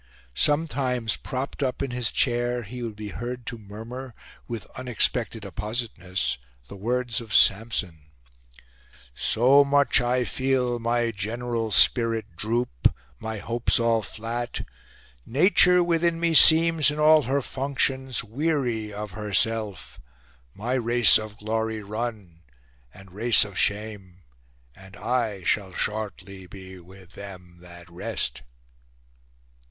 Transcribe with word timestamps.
Sometimes, 0.33 1.15
propped 1.15 1.61
up 1.61 1.83
in 1.83 1.91
his 1.91 2.11
chair, 2.11 2.63
he 2.63 2.81
would 2.81 2.95
be 2.95 3.09
heard 3.09 3.45
to 3.45 3.59
murmur, 3.59 4.15
with 4.47 4.65
unexpected 4.75 5.45
appositeness, 5.45 6.39
the 6.67 6.75
words 6.75 7.21
of 7.21 7.35
Samson: 7.35 8.05
"So 9.13 9.63
much 9.63 10.01
I 10.01 10.23
feel 10.23 10.79
my 10.79 11.11
general 11.11 11.69
spirit 11.69 12.35
droop, 12.35 12.91
My 13.19 13.37
hopes 13.37 13.79
all 13.79 14.01
flat, 14.01 14.65
nature 15.23 15.83
within 15.83 16.19
me 16.19 16.33
seems, 16.33 16.89
In 16.89 16.97
all 16.97 17.21
her 17.21 17.43
functions 17.43 18.23
weary 18.23 18.91
of 18.91 19.11
herself, 19.11 19.99
My 20.55 20.73
race 20.73 21.19
of 21.19 21.37
glory 21.37 21.83
run, 21.83 22.41
and 22.91 23.11
race 23.13 23.45
of 23.45 23.55
shame, 23.55 24.23
And 24.75 24.95
I 24.97 25.43
shall 25.43 25.73
shortly 25.73 26.47
be 26.47 26.79
with 26.79 27.11
them 27.11 27.59
that 27.59 27.87
rest." 27.87 28.41